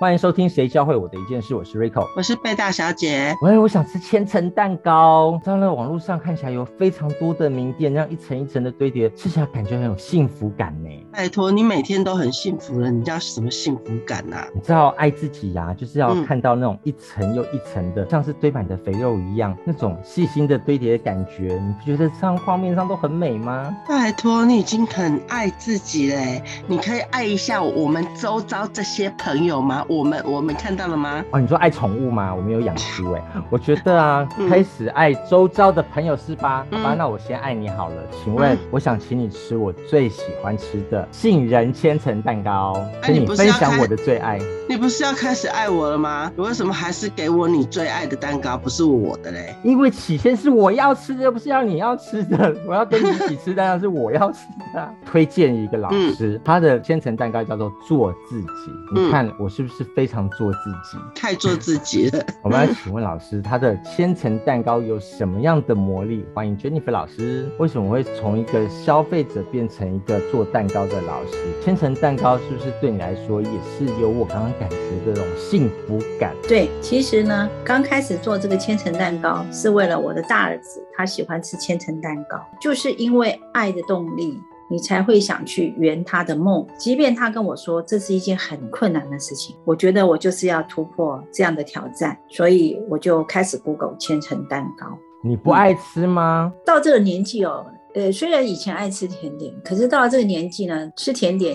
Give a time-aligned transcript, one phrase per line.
[0.00, 3.34] 欢迎收听《谁教会我的一件事》，我是 Rico，我是贝大小姐。
[3.42, 5.40] 喂，我想吃千层蛋糕。
[5.42, 10.88] 在那网络上看起来有非常多的名店，这样一层一层的堆叠，吃起来感觉很有幸福感呢。
[11.12, 14.46] 拜托，你每天都很幸福了，你叫什么幸福感呐？
[14.54, 23.76] 你知道爱自己呀，就是要看到那种一层又一层的，像是堆满的肥肉一样，那种细心的堆叠的感觉，你不觉得上画面上都很美吗？
[23.88, 29.84] 拜托，你已经很爱自己嘞，你可以爱一下我们周遭这些朋友吗？
[29.88, 31.24] 我们我们看到了吗？
[31.30, 32.34] 哦，你说爱宠物吗？
[32.34, 33.22] 我们有养猪哎。
[33.48, 36.66] 我觉得啊，开始爱周遭的朋友是吧？
[36.70, 37.94] 好吧，那我先爱你好了。
[38.22, 44.38] 请问，我想请你吃我最喜欢吃的杏仁千层蛋糕，跟你分享我的最爱。
[44.68, 46.30] 你不是要开始爱我了吗？
[46.36, 49.54] 你为什么还是给我你最爱的蛋糕，不是我的嘞？
[49.64, 52.54] 因为起先是我要吃的，不是要你要吃的。
[52.66, 54.40] 我要跟你一起吃，当然是我要吃
[54.74, 54.88] 的。
[55.06, 58.48] 推荐一个老师，他的千层蛋糕叫做做自己。
[58.94, 60.28] 你看我是不是非常？
[60.30, 62.24] 做自己，太做自己了。
[62.44, 66.24] 我们来请问老师，他的千层蛋糕有什么样的魔力？
[66.34, 67.48] 欢迎 Jennifer 老师。
[67.58, 71.32] 为什么会从一个消费者变成一个做蛋糕的老师？
[71.64, 76.34] 千层蛋糕是不是对你来说也是有我刚刚感觉的这种幸福感？
[76.46, 84.40] 对，其实呢，刚开始做这个千层蛋糕是为了我的大儿子，他喜欢吃千层蛋糕，就是因为爱的动力。
[84.70, 94.86] 你才会想去圆他的梦，即便他跟我说这是一件很困难的事情，我觉得我就是要突破这样的挑战，所以我就开始 Google 千层蛋糕。
[95.22, 96.52] 你不爱吃吗？
[96.64, 97.66] 到这个年纪哦。
[97.98, 101.52] 呃，虽然以前爱吃甜点，可是到了这个年纪呢，吃甜点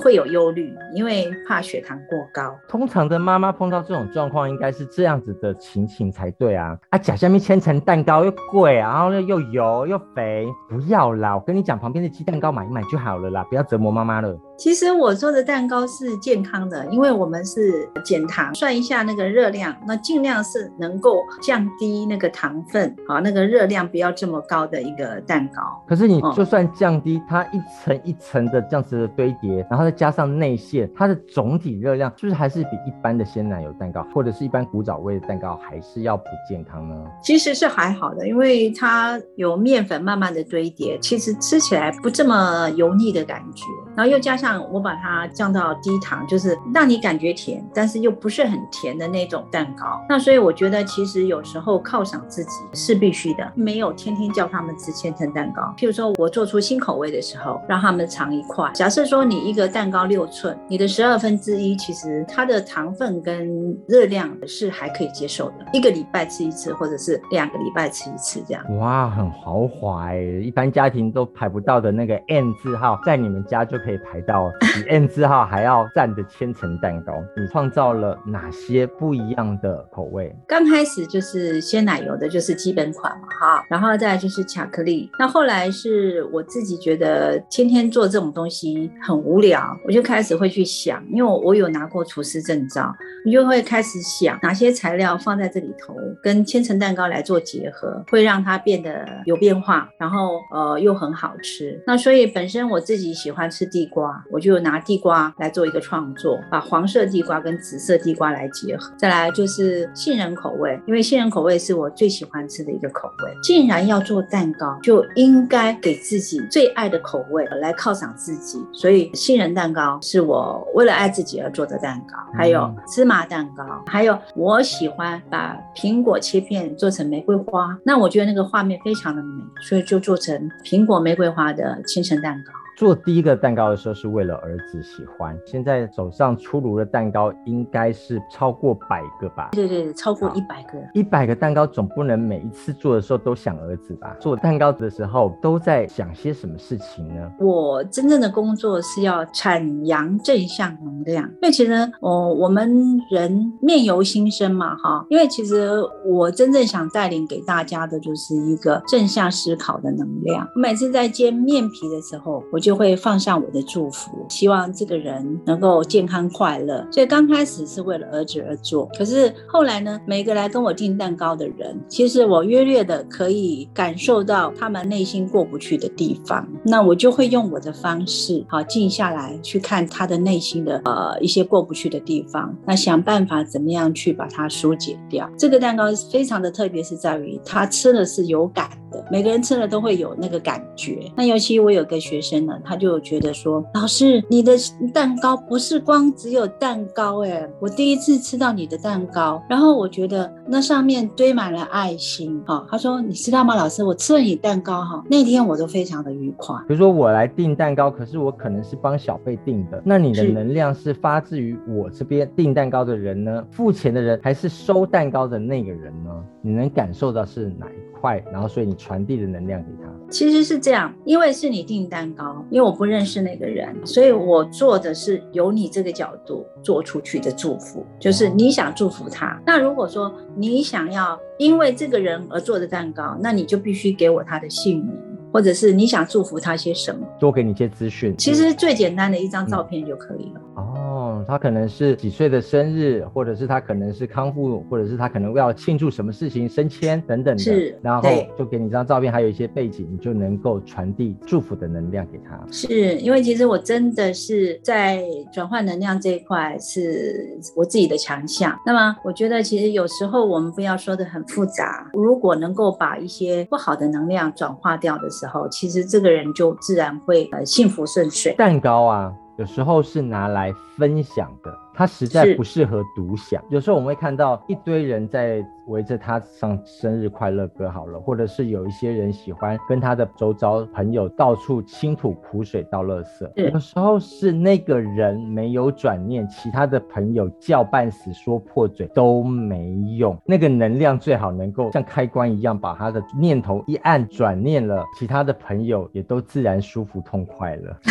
[0.00, 2.56] 会有忧虑，因为怕血糖过高。
[2.68, 6.78] 通常的妈妈碰到这种状况，应该是这样子的情形才对啊！
[6.90, 11.34] 啊，假下面千层蛋糕又贵，然后又又油又肥，不要啦！
[11.34, 14.38] 我跟你讲，旁边的鸡蛋糕买一买就好了啦，不要折磨妈妈了。
[14.56, 25.79] 其实我做的蛋糕是健康的，因为我们是减糖，算一下那个热量，那尽量是能够降低那个糖分，好，那个热量不要这么高的一个蛋糕。
[25.86, 36.94] 可是你就算降低它一层一层的这样子的堆叠，然后再加上内馅，它的总体热量是不是还是比一般的鲜奶油蛋糕或者是一般古早味的蛋糕还是要不健康呢？
[37.22, 43.64] 其实是还好的，因为它有面粉慢慢的堆叠，其实吃起来不这么油腻的感觉，
[43.96, 44.60] 然后又加上。
[44.70, 50.00] 我把它降到低糖，就是让你感觉甜，但是又不是很甜的那种蛋糕。
[50.08, 55.69] 那所以我觉得，其实有时候犒赏自己是必须的，没有天天叫他们吃千层蛋糕。
[55.76, 58.70] 譬如说我做出新口味的时候，让他们尝一块。
[58.74, 65.66] 假设说你一个蛋糕六寸，你的十二分之一，其实它的糖分跟热量是还可以接受的。
[65.72, 68.64] 一个礼拜吃一次，或者是两个礼拜吃一次这样。
[68.78, 74.50] 哇，很豪华哎，一般家庭都排不到的那个 N 字号，在你们家就可以排到。
[74.74, 80.34] 比 N 字号还要赞的千层蛋糕，你创造了哪些不一样的口味？
[80.46, 85.10] 刚开始就是鲜奶油的，就是基本款嘛，哈，然后再就是巧克力。
[85.18, 92.94] 那后来来是我自己觉得天天做这种东西很无聊，我就开始会去想，因为我有拿过厨师证照，
[93.24, 101.78] 你就会开始想哪些材料放在这里头，跟千层蛋糕来做结合，会让它变得有变化，然后呃又很好吃。
[101.86, 104.24] 那所以本身我自己喜欢吃地瓜。
[104.30, 108.92] 我就拿地瓜来做一个创作，把黄色地瓜跟紫色地瓜来结合。
[108.96, 113.32] 再来就是杏仁口味，因为杏仁口味是我最喜欢吃的一个口味。
[113.42, 118.58] 既然要做蛋糕，就应该给自己最爱的口味来犒赏自己。
[118.72, 122.16] 所以杏仁蛋糕是我为了爱自己而做的蛋糕。
[122.36, 132.52] 还有芝麻蛋糕，还有我喜欢把苹果切片做成玫瑰花，那我觉得那个画面非常的美，所以就做成苹果玫瑰花的千层蛋糕。
[132.80, 139.50] 做第一个蛋糕的时候是为了儿子喜欢，现在手上出炉的蛋糕应该是超过百个吧？
[139.52, 140.78] 对对对，超过一百个。
[140.94, 144.16] 一百个蛋糕总不能每一次做的时候都想儿子吧？
[144.18, 147.30] 做蛋糕的时候都在想些什么事情呢？
[147.38, 155.04] 我真正的工作是要阐扬正向能量，因为其实哦，我们人面由心生嘛，哈。
[155.10, 155.70] 因为其实
[156.06, 160.48] 我真正想带领给大家的就是一个正向思考的能量。
[160.56, 162.69] 每次在煎面皮的时候，我就。
[162.70, 166.86] 就会放上我的祝福，希望这个人能够健康快乐。
[166.92, 185.28] 所以刚开始是为了儿子而做，可是后来呢，每个来跟我订蛋糕的人，其实我约略的可以感受到他们内心过不去的地方，那我就会用我的方式，好静下来去看他的内心的呃一些过不去的地方，那想办法怎么样去把它疏解掉。
[185.36, 191.10] 这个蛋糕非常的特别，是在于他吃的是有感的，每个人吃了都会有那个感觉。
[191.16, 194.52] 那尤其我有个学生呢，他就觉得说，老师，你的
[194.92, 206.56] 蛋糕不是光只有蛋糕，哎，我第一次吃到你的蛋糕，然后我觉得那上面堆满了爱心，哈，他说，你知道吗，老师，我吃了你蛋糕，哈，那天我都非常的愉快。
[206.68, 216.10] 比如说我来订蛋糕，可是我可能是帮小贝订的，那你的能量是发自于我这边订蛋糕的人呢，付钱的人，还是收蛋糕的那个人呢？
[216.42, 218.22] 你能感受到是哪一块？
[218.32, 219.90] 然后所以你传递的能量给他。
[220.10, 229.40] 其实是这样，因为是你订蛋糕，因为我不认识那个人，所以我做的是由你这个角度做出去的祝福，就是你想祝福他。
[229.46, 234.92] 那如果说你想要因为这个人而做的蛋糕，那你就必须给我他的姓名，
[235.32, 238.16] 或者是你想祝福他些什么，多给你一些资讯。
[238.16, 240.40] 其实最简单的一张照片就可以了。
[240.56, 240.89] 哦，
[241.26, 248.08] 他可能是几岁的生日，或者是他可能是康复，或者是他可能要庆祝什么事情升迁等等的，是，然后
[248.38, 252.40] 就给你一张照片，还有一些背景，你就能够传递祝福的能量给他。
[252.50, 255.02] 是因为其实我真的是在
[255.32, 258.56] 转换能量这一块是我自己的强项。
[258.64, 268.32] 那么我觉得其实有时候我们不要说的很复杂，如果能够把一些不好的能量转化掉的时候，其实这个人就自然会呃幸福顺遂。
[268.34, 269.12] 蛋糕啊。
[269.40, 273.42] 有时候是拿来分享的，它实在不适合独享。
[273.48, 283.50] 有时候我们会看到一堆人在围着他唱生日快乐歌，好了，或者是有一些人喜欢跟他的周遭朋友到处倾吐苦水、倒垃圾。
[283.50, 290.14] 有时候是那个人没有转念，其他的朋友叫半死、说破嘴都没用。
[290.26, 297.80] 那个能量最好能够像开关一样，把他的念头一按转念了，其他的朋友也都自然舒服痛快了。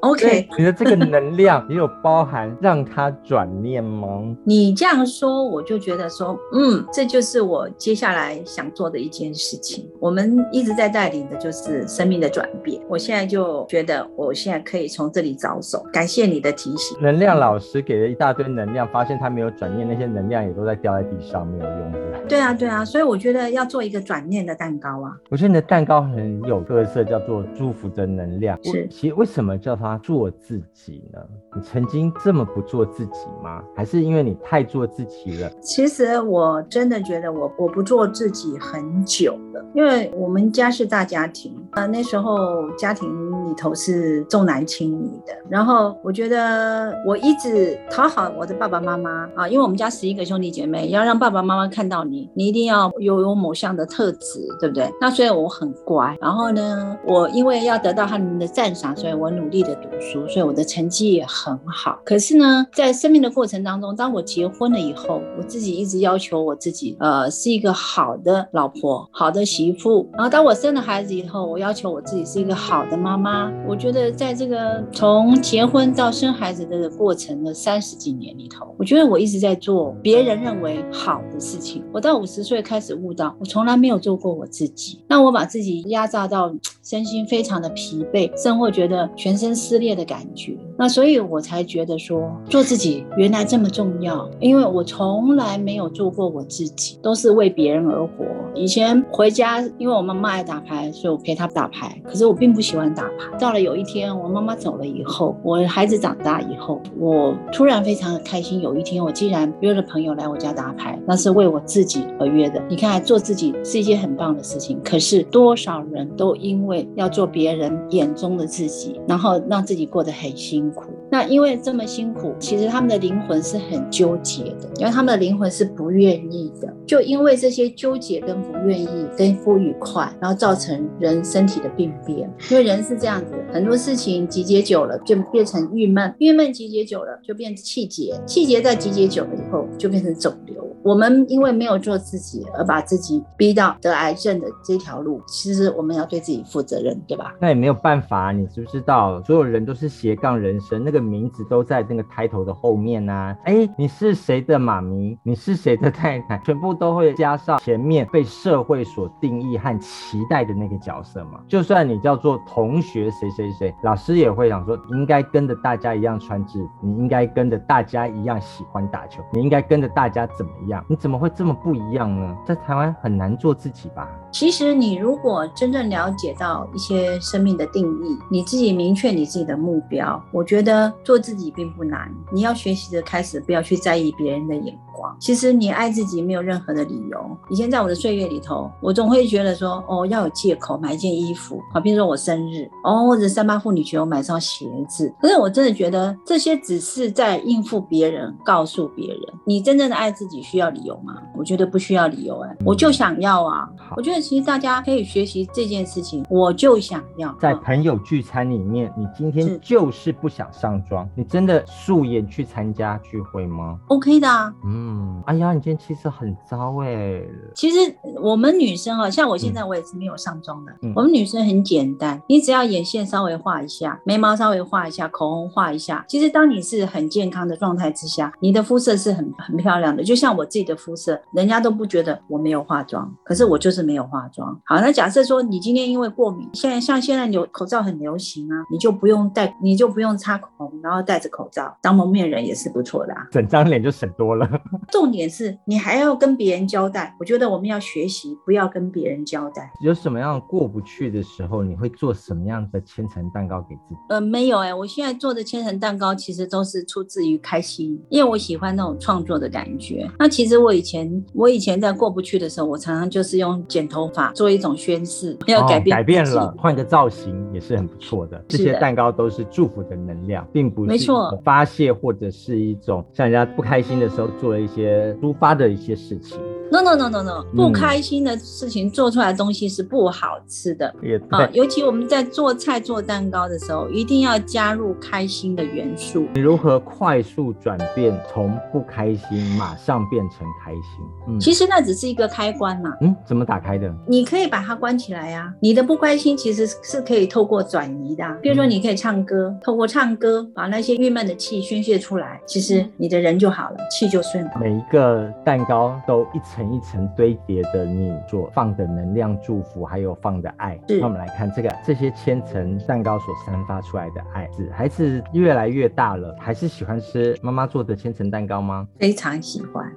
[0.00, 4.06] OK，你的这个能量也有包含让他转念吗？
[4.44, 9.90] 你这样说，我就觉得说，嗯，这就是我接下来想做的一件事情。
[9.98, 12.80] 我们一直在带领的就是生命的转变。
[12.88, 15.84] 我现在就觉得，我现在可以从这里着手。
[15.92, 16.96] 感谢你的提醒。
[17.00, 21.98] 能量老师给了一大堆能量，发现他没有转念，那些能量也都在掉在地上，没有用的。
[22.28, 25.16] 对啊，对啊，所以我觉得要做一个转念的蛋糕啊。
[25.28, 28.56] 我觉得你的蛋糕很有特色，叫做祝福的能量。
[28.62, 31.20] 是，其实为什么叫它做自己呢？
[31.54, 33.62] 你曾经这么不做自己吗？
[33.74, 35.48] 还是因为你太做自己了？
[35.62, 43.08] 其实我真的觉得我我不做自己很久了，因为我们家是大家庭啊，那时候家庭
[43.48, 52.28] 里头是重男轻女的，然后我觉得我一直讨好我的爸爸妈妈啊，因为我们家十一个兄弟姐妹，要让爸爸妈妈看到你。
[52.34, 54.92] 你一定要有有某项的特质，对不对？
[55.00, 62.00] 那所以我很乖，然后呢，我因为要得到他们的赞赏，所以我努力的读书，所以我的成绩也很好。
[62.04, 70.08] 可是呢，在生命的过程当中，当我结婚了以后，我自己一直要求我自己，呃，是一个好的老婆、好的媳妇。
[70.14, 73.52] 然后当我生了孩子以后，我要要求我自己是一个好的妈妈。
[73.68, 81.84] 我觉得在这个从结婚到生孩子的过程的三十几年里头，我觉得我一直在做别人认为好的事情。
[81.92, 85.04] 我到五十岁开始悟到，我从来没有做过我自己。
[85.06, 86.50] 那我把自己压榨到
[86.82, 90.56] 身心非常的疲惫，甚或觉得全身撕裂的感觉。
[90.78, 94.30] 那所以我才觉得说，做自己原来这么重要。
[94.38, 98.24] 因为我从来没有做过我自己，都是为别人而活。
[98.54, 102.00] 以前回家，因为我妈妈爱打牌，所以我陪她打牌。
[102.04, 103.36] 可是我并不喜欢打牌。
[103.40, 108.60] 到了有一天，我妈妈走了以后，我孩子长大以后，我突然非常的开心。
[108.60, 112.04] 有一天，我竟然约了朋友来我家打牌，那是为我自己。
[112.20, 114.80] 而约的，你看，做自己是一件很棒的事情。
[114.84, 120.84] 可是多少人都因为要做别人眼中的自己，然后让自己过得很辛苦。
[121.10, 126.72] 那因为这么辛苦，其实他们的灵魂是很纠结的，因为他们的灵魂是不愿意的。
[126.86, 132.30] 就因为这些纠结跟不愿意跟不愉快，然后造成人身体的病变。
[132.50, 140.67] 因为人是这样子，很多事情集结久了就变成郁闷，郁闷集结久了就变气结，气结再集结久了以后就变成肿瘤。
[140.88, 147.34] 我们因为没有做自己，而把自己逼到得癌症的这条路，其实我们要对自己负责任，对吧？
[147.38, 155.18] 那也没有办法，你知不知道，所有人都是斜杠人生，那个名字都在那个抬头的后面呐、哎，你是谁的妈咪？
[155.22, 156.40] 你是谁的太太？
[156.42, 161.38] 全部都会加上前面被社会所定义和期待的那个角色嘛。
[161.46, 170.77] 就算你叫做同学谁谁谁，老师也会想说，应该跟着大家一样穿制服，你应该跟着大家一样喜欢打球，你应该跟着大家怎么样？
[170.86, 172.36] 你怎么会这么不一样呢？
[172.46, 174.08] 在台湾很难做自己吧？
[174.30, 182.12] 其实你如果真正了解到一些生命的定义，你自己明确你自己的目标，我觉得做自己并不难。
[182.30, 185.16] 你要学习的开始，不要去在意别人的眼光。
[185.18, 187.36] 其实你爱自己没有任何的理由。
[187.48, 195.12] 以前在我的岁月里头，我总会觉得说，哦，要有借口买一件衣服，好，比如说我生日，哦，或者三八妇女节我买双鞋子。
[195.20, 199.20] 可是我真的觉得这些只是在应付别人，告诉别人。
[199.44, 201.14] 你真正的爱自己需要理由吗？
[201.36, 203.68] 我觉得不需要理由、哎，我就想要啊。
[203.96, 214.52] 我觉得其实大家可以学习这件事情，我就想要在嗯朋友聚餐里面，你今天就是不想上妆，你真的素颜去参加聚会吗？OK 的啊。
[214.64, 217.22] 嗯，哎呀，你今天气色很糟哎。
[217.54, 220.72] 其实我们女生啊，像我现在我也是没有上妆的。
[220.82, 226.04] 嗯我们女生很简单，你只要眼线稍微画一下，眉毛稍微画一下，口红画一下。
[226.08, 230.02] 其实当你是很健康的状态之下，你的肤色是很很漂亮的。
[230.02, 234.58] 就像我自己的肤色，人家都不觉得我没有化妆，可是我就是没有化妆。
[234.64, 243.26] 好，那假设说你今天因为过敏，现在像现在流口罩很流行啊，你就不用戴，你就不用擦口红，然后戴着口罩当蒙面人也是不错的啊。
[243.30, 244.48] 整张脸就省多了。
[244.90, 249.70] 重点是你还要跟别人交代，我觉得我们要学习，不要跟别人交代。
[249.82, 253.96] 有什么样过不去的时候，你会做什么样的千层蛋糕给自己？
[254.08, 260.08] 呃，没有哎、我现在做的千层蛋糕其实都是出自于开心，因为我喜欢那种创作的感觉。
[260.18, 266.54] 那其实我以前，我以前在过不去的时候，我常常就是用剪头发做一种宣誓，要改变、哦、改变了，。
[266.56, 268.40] 换个造型也是很不错的。
[268.46, 276.38] 这些蛋糕都是祝福的能量，并不是没错发泄或者是一种像人家不开心的时候做了一些抒发的一些事情。
[276.70, 280.94] No no no no no，嗯不开心的事情做出来的东西是不好吃的。
[281.02, 286.26] 也啊，对，尤其我们在做菜做蛋糕的时候，一定要加入开心的元素。
[286.34, 290.82] 你如何快速转变，从不开心马上变成开心？
[291.28, 293.92] 嗯其实那只是一个开关嘛，嗯，怎么打开的？
[294.06, 304.50] 你可以把它关起来呀、你的不开心其实是可以透过转移的啊、比如说你可以唱歌，透过唱歌把那些郁闷的气宣泄出来，其实你的人就好了，气就顺了。
[304.60, 310.78] 每一个蛋糕都一层一层堆叠的你所放的能量、祝福，还有放的爱。
[310.88, 318.86] 那我们来看这个这些千层蛋糕所散发出来的爱，是孩子越来越大了，还是喜欢吃妈妈做的千层蛋糕吗？
[318.98, 319.92] 非常喜欢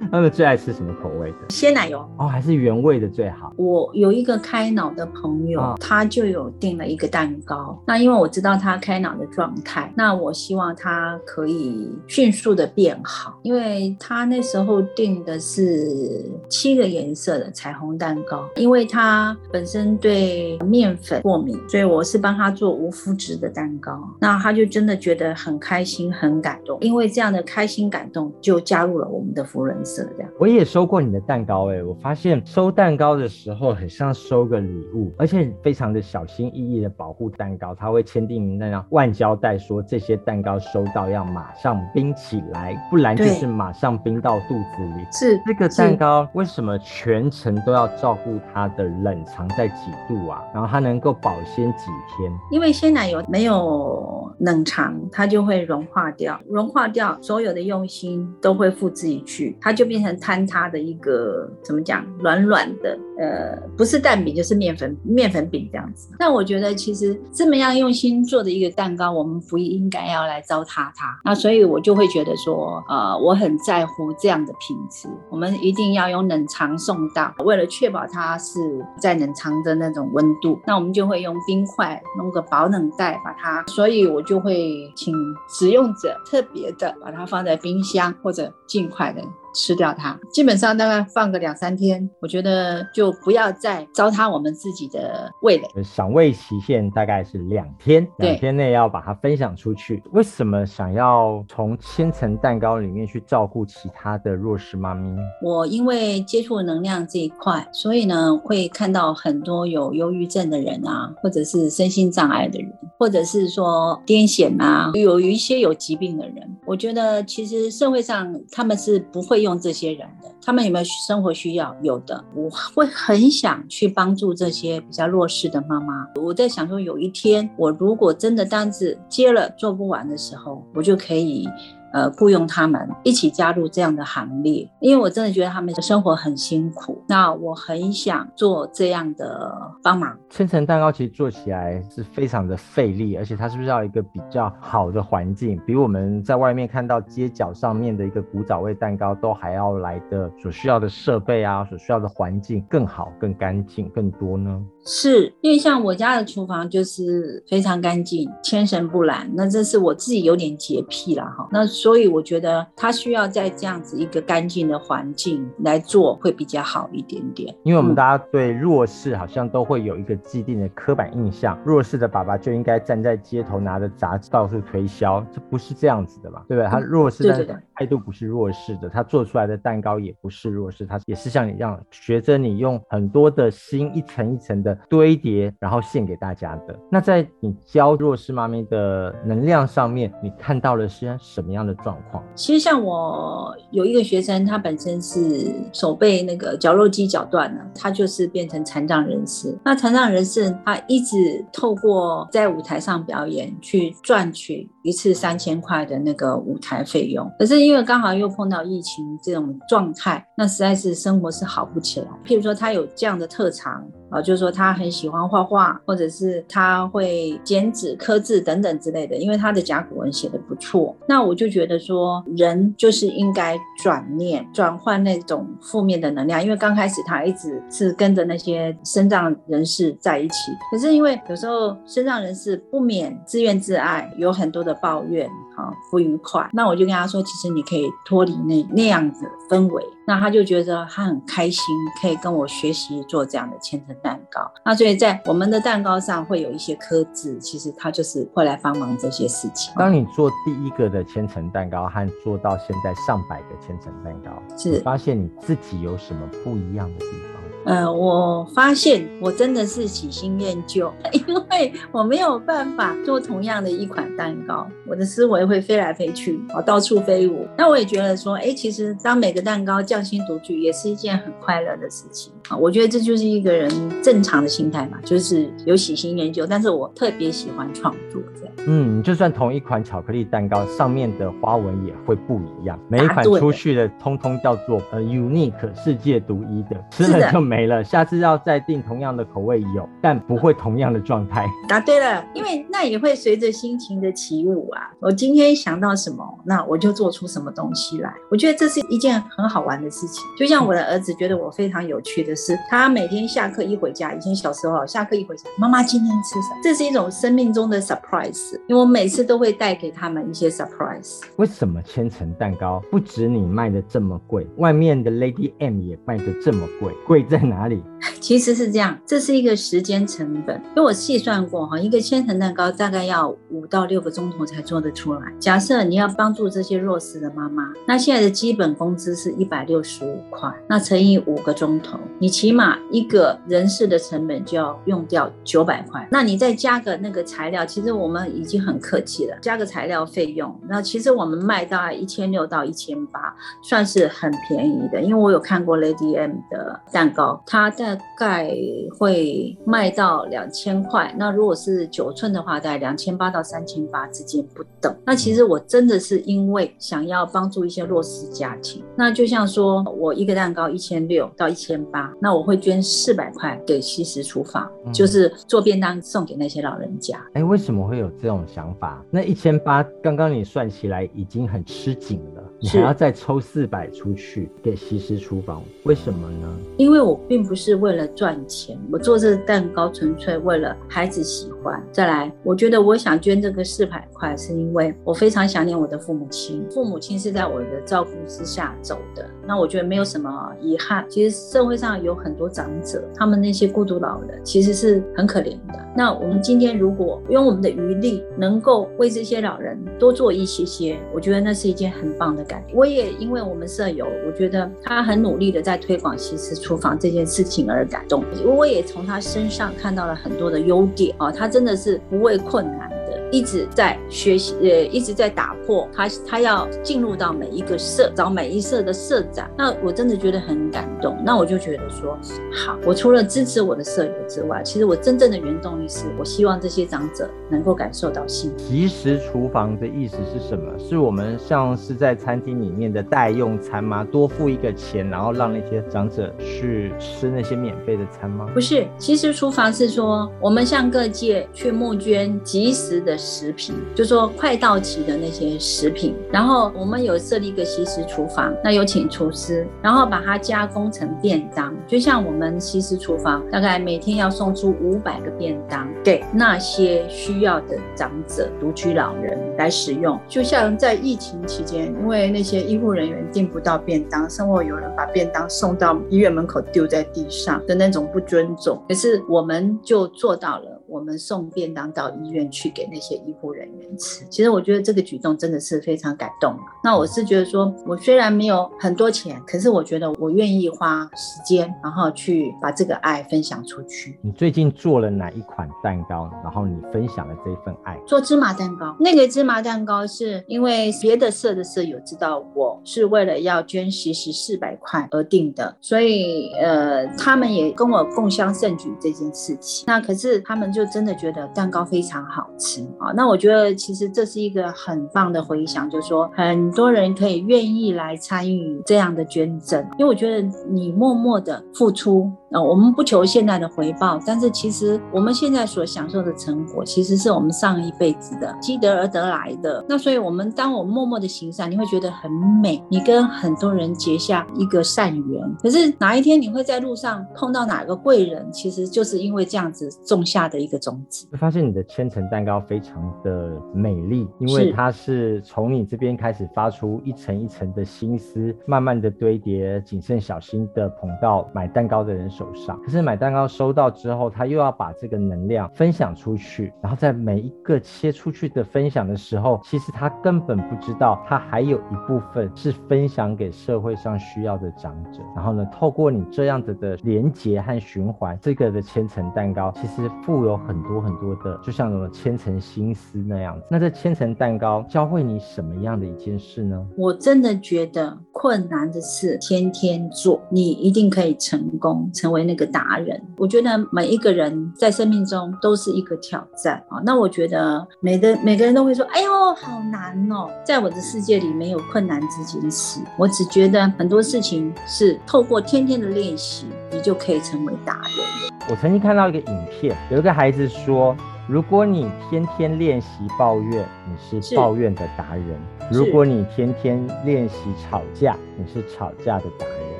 [0.10, 1.36] 他们最爱吃什么口味的？
[1.50, 1.98] 鲜奶油。
[2.18, 3.52] 哦，还是原味的最好。
[3.56, 7.78] 我有一个开脑的朋友，啊他就有订了一个蛋糕。
[7.86, 13.38] 那因为我知道他开脑的状态，那我希望他可以迅速的变好。
[13.42, 23.98] 因为他那时候订的是七个颜色的彩虹蛋糕，因为他本身对面粉过敏，所以我是帮他做无麸质的蛋糕。
[24.20, 30.30] 那他就真的觉得很开心、很感动，因为这样的开心感动，就加入了我们的福人社这样。
[30.38, 45.06] 我也收过你的蛋糕哎，我发现收蛋糕的时候很像收个礼物，而且非常的小心翼翼的保护蛋糕，他会签订那张万交代，说这些蛋糕收到要马上冰起来，不然就是马上冰到肚子里。
[45.12, 50.42] 是这个蛋糕为什么全程都要照顾它的冷藏在几度啊？
[50.54, 52.32] 然后它能够保鲜几天？
[52.50, 66.10] 因为鲜奶油没有冷藏，它就会融化掉，融化掉，所有的用心都会付之一炬，它就就变成坍塌的一个怎么讲，软软的，呃，不是蛋饼就是面粉面粉饼这样子。
[66.18, 71.18] 那我觉得其实这么样用心做的一个蛋糕，我们不应该要来糟蹋它。
[71.24, 78.60] 那所以我就会觉得说，呃，我很在乎这样的品质，我们一定要用冷藏送到，为了确保它是
[79.00, 85.14] 在冷藏的那种温度，那我们就会用冰块弄个保冷袋把它，所以我就会请
[85.48, 89.22] 使用者特别的把它放在冰箱或者尽快的
[89.54, 90.18] 吃掉它。
[90.32, 95.82] 基本上大概放个两三天，我觉得就不要再糟蹋我们自己的味蕾。
[95.82, 100.02] 赏味期限大概是两天，两天内要把它分享出去。
[100.12, 105.16] 为什么想要从千层蛋糕里面去照顾其他的弱势妈咪？
[105.42, 121.74] 我因为接触能量这一块，所以呢会看到很多有忧郁症的人啊，或者是身心障碍的人，或者是说癫痫啊，有一些有疾病的人，我觉得其实社会上他们是不会用这些人的，他们有没有生活需要？
[121.82, 126.06] 有的，我会很想去帮助这些比较弱势的妈妈。
[126.22, 131.48] 我在想说，有一天我如果真的单子接了做不完的时候，我就可以。
[131.92, 140.16] 呃，雇佣他们一起加入这样的行列，因为我真的觉得他们的生活很辛苦，那我很想做这样的帮忙。
[140.28, 154.62] 千层蛋糕其实做起来是非常的费力，而且它是不是要一个比较好的环境，比我们在外面看到街角上面的一个古早味蛋糕都还要来的所需要的设备啊，所需要的环境更好、更干净、更多呢？
[154.84, 161.48] 是因为像我家的厨房就是非常干净、千尘不染，那这是我自己有点洁癖了哈。
[161.52, 167.54] 那所以我觉得它需要在这样子一个干净的环境来做会比较好一点点。
[167.62, 176.42] 因为我们大家对弱势好像都会有一个既定的刻板印象，弱势的爸爸就应该站在街头拿着杂志到处推销，这不是这样子的嘛？
[176.48, 176.68] 对不对？
[176.70, 184.78] 他弱势的态度不是弱势的，他做出来的蛋糕也不是弱势，他也是像你一样学着你用很多的心一层一层的。
[184.90, 186.78] 堆叠，然后献给大家的。
[186.90, 192.22] 那在你教弱势妈咪的能量上面，你看到了是什么样的状况？
[192.34, 199.58] 其实像我有一个学生，他本身是手被那个绞肉机绞断了，他就是变成残障人士。
[199.64, 207.26] 那残障人士他一直透过在舞台上表演去赚取一次三千块的那个舞台费用。
[207.38, 212.08] 可是因因为刚好又碰到疫情这种状态，那实在是生活是好不起来。
[212.24, 213.86] 譬如说他有这样的特长。
[214.10, 220.96] 啊，就是说他很喜欢画画，或者是他会剪纸、刻字等等之类的，因为他的甲骨文写的不错。
[221.08, 236.48] 那我就觉得说，人就是应该转念、转换那种负面的能量，因为刚开始他一直是跟着那些身障人士在一起，可是因为有时候身障人士不免自怨自艾，有很多的抱怨，哈，不愉快。
[236.52, 239.84] 那我就跟他说，其实你可以脱离那那样子氛围。
[240.10, 241.62] 那他就觉得他很开心，
[242.02, 244.50] 可以跟我学习做这样的千层蛋糕。
[244.64, 249.72] 那所以在我们的蛋糕上会有一些刻字，其实他就是会来帮忙这些事情。
[249.76, 257.39] 当你做第一个的千层蛋糕，和做到现在上百个千层蛋糕，是发现你自己有什么不一样的地方？
[257.64, 267.46] 呃，我发现我真的是喜新厌旧， 因为我没有办法做同样的一款蛋糕，我的思维会飞来飞去，啊，到处飞舞。
[267.58, 272.56] 那我也觉得说，哎，其实当每个蛋糕匠心独具，也是一件很快乐的事情啊。
[272.56, 273.70] 我觉得这就是一个人
[274.02, 278.54] 正常的心态嘛， 就是有喜新厌旧，但是我特别喜欢创作这样。
[278.66, 287.49] 嗯，就算同一款巧克力蛋糕，上面的花纹也会不一样，每一款出去的通通叫做呃 unique 世界独一的，吃了就。
[287.50, 291.44] 没了，下次要再订同样的口味有，但不会同样的状态。
[291.68, 294.90] 答对了，因为那也会随着心情的起舞啊。
[295.00, 298.10] 我今天想到什么，那我就做出什么东西来。
[298.30, 300.24] 我觉得这是一件很好玩的事情。
[300.38, 306.60] 就像我的儿子觉得我非常有趣的是，他每天下课一回家，以前小时候下课一回家，妈妈今天吃什么？
[306.62, 311.20] 这是一种生命中的 surprise，因为我每次都会带给他们一些 surprise。
[311.36, 316.94] 为什么千层蛋糕不止你卖的这么贵，外面的 Lady M 也卖的这么贵？
[317.06, 317.40] 贵在？
[317.40, 317.82] 在哪里？
[318.20, 320.56] 其实是这样，这是一个时间成本。
[320.56, 325.20] 因为我细算过哈，一个千层蛋糕大概要五到六个钟头才做得出来。
[325.38, 336.06] 假设你要帮助这些弱势的妈妈，那现在的基本工资是一百六十五块，那乘以五个钟头，你起码一个人事的成本就要用掉九百块。
[336.10, 345.00] 那你再加个那个材料，其实我们已经很客气了，加个材料费用，那其实我们卖大概一千六到一千八，算是很便宜的。
[345.00, 348.54] 因为我有看过 Lady M 的蛋糕，它在概
[348.98, 354.94] 会卖到两千块，那如果是九寸的话，在两千八到三千八之间不等。
[355.04, 367.20] 那其实我真的是因为想要帮助一些弱势家庭，那就像说我一个蛋糕一千六到一千八，那我会捐四百块给西食厨房，就是做便当送给那些老人家。
[367.34, 369.04] 哎，为什么会有这种想法？
[369.10, 372.39] 那一千八刚刚你算起来已经很吃紧了。
[372.62, 376.56] 你还要再抽四百出去给西施厨房，为什么呢？
[376.76, 381.82] 因为我并不是为了赚钱，我做这个蛋糕纯粹为了孩子喜欢。
[381.90, 389.26] 再来，我觉得我想捐这个四百块，是因为我非常想念我的父母亲，父母亲是在我的照顾之下走的。
[389.46, 391.06] 那我觉得没有什么遗憾。
[391.08, 395.82] 其实社会上有很多长者，他们那些孤独老人其实是很可怜的。
[395.96, 402.44] 那我们今天如果用我们的余力，能够为这些老人多做一些些，我觉得那是一件很棒的。
[402.72, 408.24] 我也因为我们舍友，我觉得他很努力的在推广西式厨房这件事情而感动。
[408.44, 412.90] 我也从他身上看到了很多的优点啊，他真的是不畏困难。
[413.30, 419.48] 一直在学习，呃，一直在打破他他要进入到每一个社，找每一社的社长。
[419.56, 421.16] 那我真的觉得很感动。
[421.24, 422.18] 那我就觉得说，
[422.52, 428.56] 好，我除了支持我的舍友之外，其实我真正的原动力是我希望这些长者能够感受到幸福。
[428.58, 430.72] 及时厨房的意思是什么？
[430.78, 434.04] 是我们像是在餐厅里面的代用餐吗？
[434.10, 438.46] 多付一个钱，然后让那些长者去吃那些免费的餐吗？
[438.52, 460.18] 不是，其实厨房是说我们向各界去募捐及时的食品，就说快到期的那些食品，然后我们有设立一个即时厨房，那有请厨师，然后把它加工成便当，就像我们即时厨房大概每天要送出五百个便当给那些需要的长者、独居老人来使用。
[460.26, 470.69] 就像在疫情期间，因为那些医护人员订不到便当，甚或有人把便当送到医院门口丢在地上的那种不尊重，可是我们就做到了。
[470.90, 476.58] 我们送便当到医院去给那些医护人员吃，其实我觉得这个举动真的是非常感动。
[476.82, 484.18] 那我是觉得说，我虽然没有很多钱，可是我觉得我愿意花时间，然后去把这个爱分享出去。
[484.20, 486.28] 你最近做了哪一款蛋糕？
[486.42, 487.96] 然后你分享了这份爱？
[488.04, 488.96] 做芝麻蛋糕。
[488.98, 499.84] 那个芝麻蛋糕是因为别的社的社友知道我是为了要捐十十四百块而定的，所以呃，他们也跟我共襄盛举这件事情。
[499.86, 500.79] 那可是他们就。
[500.82, 503.12] 就真的觉得蛋糕非常好吃啊！
[503.14, 512.32] 那我觉得其实这是一个很棒的回响，就是说很多人可以愿意来参与这样的捐赠，因为我觉得你默默的付出。
[512.52, 519.84] 那我们不求现在的回报，但是其实我们现在所享受的成果，其实是我们上一辈子的积德而得来的。
[519.88, 522.28] 那所以，我们当我默默的行善，你会觉得很
[522.60, 525.56] 美，你跟很多人结下一个善缘。
[525.62, 531.28] 可是哪一天你会在路上碰到哪个贵人，其实就是因为这样子种下的一个种子。
[531.38, 542.28] 发现你的千层蛋糕非常的美丽，因为它是从你这边开始发出一层一层的心思，慢慢的堆叠，谨慎小心的捧到买蛋糕的人。
[542.40, 555.20] 手上，可是买蛋糕收到之后，他又要把这个能量分享出去，然后在每一个切出去的分享的时候，其实他根本不知道，他还有一部分是分享给社会上需要的长者。
[555.36, 563.66] 然后呢，透过你这样子的连接和循环，这个的千层蛋糕其实富有很多很多的，就像什么千层心思那样子。
[563.70, 566.86] 那这千层蛋糕教会你什么样的一件事呢？
[566.96, 572.30] 我真的觉得困难的事天天做，你一定可以成功成。
[572.30, 577.02] 为那个达人，我觉得每一个人在生命中都是一个挑战啊。
[577.04, 588.60] 那我觉得每个每个人都会说：“哎呦，好难哦！”在我的世界里没有困难这件事，我只觉得很多事情是透过天天的练习，你就可以成为达人。
[588.70, 591.16] 我曾经看到一个影片，有一个孩子说
[591.50, 595.56] ：“如果你天天练习抱怨，你是抱怨的达人；
[595.90, 599.76] 如果你天天练习吵架，你是吵架的达人。”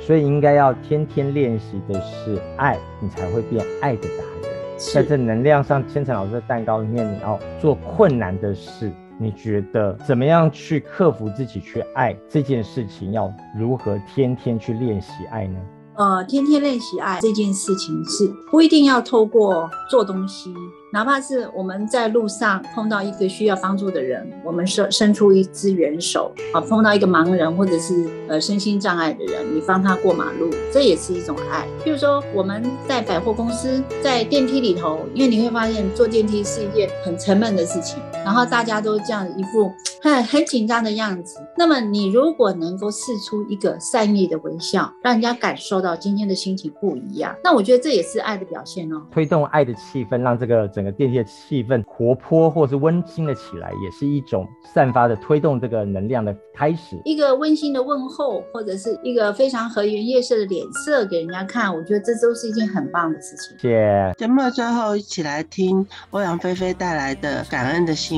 [0.00, 4.78] 所以应该要天天练习的是爱，你才会变爱的达人。
[4.78, 13.12] 在这能量上，千层老师的蛋糕里面，你要做困难的事，你觉得怎么样去克服自己去爱这件事情？
[13.12, 15.60] 要如何天天去练习爱呢？
[15.98, 20.54] 呃，天天练习爱这件事情是不一定要透过做东西。
[20.92, 31.66] 哪怕是我们在路上碰到一个需要帮助的人，我们伸伸出一只援手啊；碰到一个盲人或者是呃身心障碍的人，你帮他过马路，这也是一种爱。
[31.84, 41.40] 譬如说我们在百货公司，在电梯里头，因为你会发现坐电梯是一件很沉闷的事情，然后大家都这样一副很很紧张的样子。
[41.56, 49.00] 那么你如果能够试出一个善意的微笑，让人家感受到今天的心情不一样，那我觉得这也是爱的表现哦。
[49.10, 50.58] 推动爱的气氛，让这个。
[50.68, 57.00] 整个电梯的气氛活泼或是温馨的起来，也是一种散发的推动这个能量的开始。
[57.04, 63.56] 一个温馨的问候，或者是一个非常和颜悦色的脸色给人家看，我觉得这都是一件很棒的事情。
[63.58, 64.14] 谢谢。
[64.18, 68.17] 节目的最后，一起来听欧阳菲菲带来的《感恩的心》。